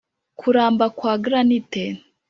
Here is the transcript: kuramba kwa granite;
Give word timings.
kuramba 0.39 0.85
kwa 0.97 1.13
granite; 1.23 1.83